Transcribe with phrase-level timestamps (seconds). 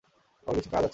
[0.47, 0.89] আমার কিছু কাজ আছে।